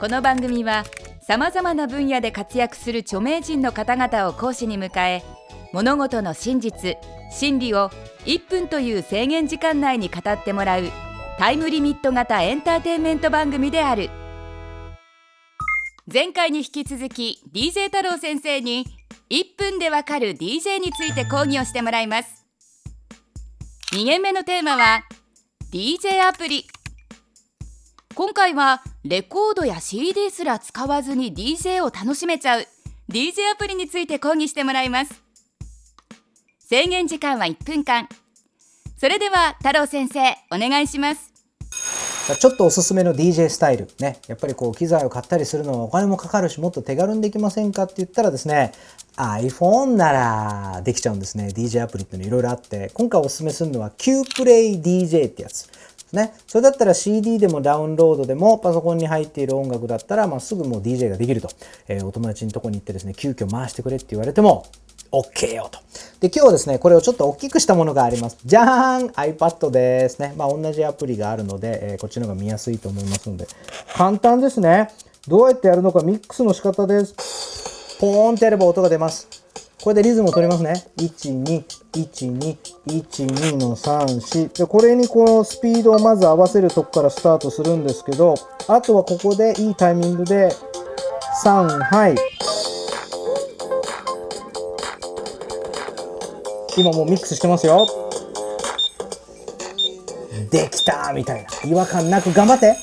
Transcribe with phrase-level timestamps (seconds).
[0.00, 0.84] この番組は
[1.20, 5.22] さまざまな分野で活躍する著名人の方々を講師に迎え
[5.74, 6.96] 物事の真実
[7.30, 7.90] 真理を
[8.24, 10.84] 1分という制限時間内に語ってもらう
[11.38, 14.08] タイムリミット型エンターテインメント番組である。
[16.12, 18.86] 前回に引き続き DJ 太郎先生に
[19.28, 22.46] 1分でわかる DJ について講義をしてもらいます。
[23.92, 25.02] 2限目のテーマは
[25.70, 26.79] DJ アプリ。
[28.20, 32.66] 今回はレコードや CD すら使わずに DJ を楽しめちゃう
[33.10, 35.22] DJ アプリについて講義してもらいます。
[36.58, 38.10] 制限時間は1分間。
[38.98, 40.20] それでは太郎先生
[40.54, 41.32] お願いします。
[42.38, 48.72] ちょっとおすすめの DJ スタイルねやっぱりこう機材を買ったりするのはお金もかかるしもっと手軽にできませんかって言ったらですね
[49.16, 51.48] iPhone ならできちゃうんですね。
[51.56, 55.70] DJ アプリっていうのいろいろあって今回おすすめするのは QPlayDJ ってやつ。
[56.12, 61.48] ね、それだったら CD でもダウンロードでもパソコンに入っている音楽だったら、まあ、すぐもう DJ ができると、
[61.88, 64.66] えー、お友達のとこに行ってですね急遽回してくれって言われても
[65.12, 65.78] OK よと。
[66.20, 68.38] で、今日はですね、これをちょっと大きくしたものがあります。
[68.44, 70.34] じゃーん !iPad ですね。
[70.36, 73.48] まあ、同じアプリがあるので、えー、こっちの方が見やすいと思いますので。
[73.96, 74.90] 簡単ですね。
[75.26, 77.98] どうやってやるのか、ミックスの仕方です。
[78.00, 79.28] ポーンってやれば音が出ます。
[79.82, 80.86] これでリズムを取りますね。
[80.98, 84.58] 1、2、1、2、1、2の3、4。
[84.58, 88.34] で、これにこのスピードをまず合わせるとこからスタートするんですけど、
[88.68, 90.50] あとはここでいいタイミングで、
[91.44, 92.16] 3、はい。
[96.76, 97.86] 今もうミックスしてますよ。
[100.50, 101.70] できたみたいな。
[101.70, 102.74] 違和感なく頑張って。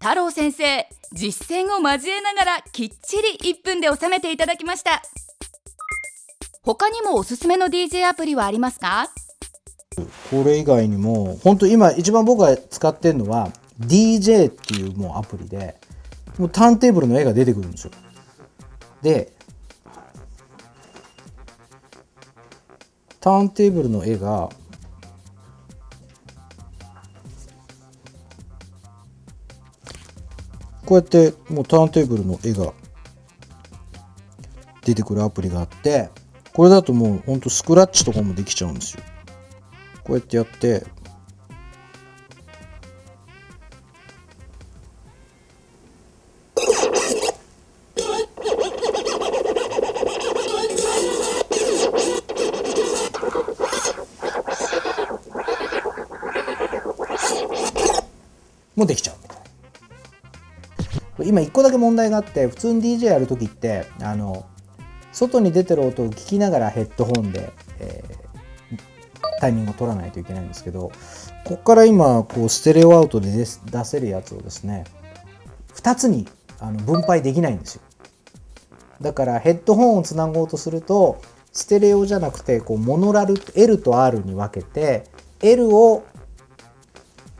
[0.00, 5.02] 太郎先生実践を交えながらきっちり1分で収めていただきました
[6.68, 9.08] 他にもおすすめの DJ アプリはありますか？
[10.30, 13.50] これ以外にも本当今一番僕が使ってるのは
[13.80, 15.76] DJ っていうもうアプリで
[16.36, 17.92] もうターンテーブルの絵が出てくるんですよ。
[19.00, 19.32] で
[23.18, 24.50] ターンテーブルの絵が
[30.84, 32.74] こうやってもうターンテーブルの絵が
[34.84, 36.10] 出てくるアプリがあって
[36.58, 39.02] これだともうほんとスクラッチとかもできちゃうんですよ。
[40.02, 40.84] こうやってやって。
[58.74, 59.14] もうできちゃう。
[61.24, 64.44] 今1個だけ問題があって普通に DJ やる時ってあの
[65.18, 70.92] 外に出てる音を聞きながらヘッドホンで、えー、タイミングを取らないといけないんですけど
[71.44, 73.44] ここから今こうステレオアウトで出
[73.84, 74.84] せるやつをですね
[75.74, 76.28] 2つに
[76.60, 77.82] あの分配できないんですよ。
[79.00, 81.20] だからヘッドホンをつなごうとすると
[81.52, 85.04] ステレオじゃなくてこうモノラル L と R に分けて
[85.40, 86.04] L を、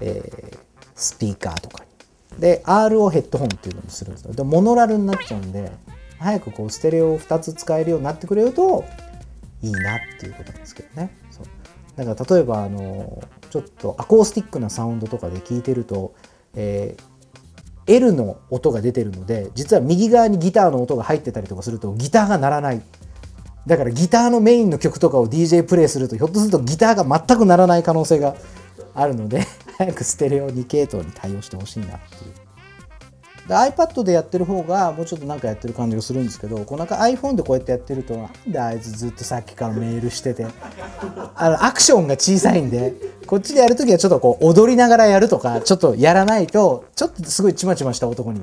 [0.01, 0.59] えー、
[0.95, 2.41] スピーカーとかに。
[2.41, 4.33] で R をヘッドホンっていうのにするんですよ。
[4.33, 5.73] でモノラルになっちゃうんで
[6.19, 8.85] 早くこうステレオを2つ使えるようになってくれると
[9.63, 11.17] いいなっていうことなんですけどね。
[11.31, 11.45] そう。
[11.97, 16.15] だから例えばあのちょっとアコースティックなサウンドとかで聞いてると、
[16.55, 22.83] えー、L の音が出てるので実は右側にギターの音が入ってたりとかするとギターが鳴らない。
[23.67, 28.35] だからギターのメインの曲とかを DJ プレイするとひょっとするとギターが全く鳴らない可能性が
[28.95, 29.45] あるので
[29.77, 32.48] 早くステレオ2系統に対応してほしいなっていう。
[33.49, 40.47] で iPad でやってる方がもうちょっとなんかやってる感じがするんですけどこうなんか iPhone でこうやってやってるとなんであいつずっとさっきからメールしてて
[41.35, 42.95] あのアクションが小さいんで
[43.27, 48.43] こっちでやるときはちょっとこう踊りながらやるとかちょっとやらないとちょっとすごいちまちました男に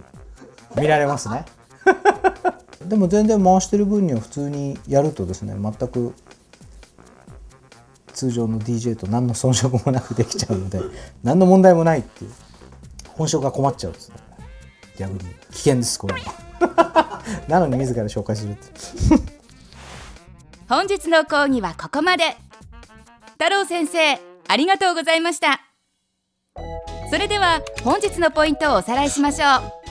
[0.76, 1.46] 見られますね。
[2.86, 6.14] でも全然回してる分には普通にやるとですね全く
[8.14, 10.82] 通常の DJ と何の遜色もなくできちゃうので
[11.24, 12.32] 何の問題もないっていう
[13.10, 14.16] 本職が困っちゃうんですね
[14.98, 15.20] 逆に。
[15.52, 17.22] 危険ですこれは。
[17.48, 18.72] なのに自ら紹介するって。
[20.68, 22.36] 本日の講義はここまで。
[23.34, 25.62] 太郎先生ありがとうございました。
[27.12, 29.86] それでは本日のポイントをおさらいしましょう。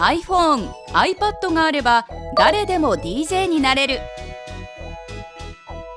[0.00, 4.00] iPhone、iPad があれば誰でも DJ になれる。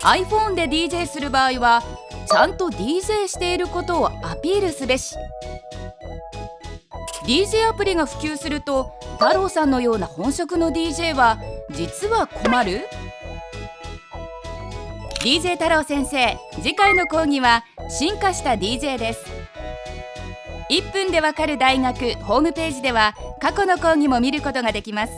[0.03, 1.83] iPhone で DJ する場合は
[2.27, 5.15] ちゃんと DJ していることをアピールすべし。
[7.25, 11.37] DJ アプリが普及すると太郎さんのような本職の DJ は
[11.71, 12.81] 実は困る
[15.23, 19.25] ？DJ 太郎先生次回の講義は進化した DJ です。
[20.69, 25.13] 1分でわかる大学ホームページでは過去の講義も見ることができます。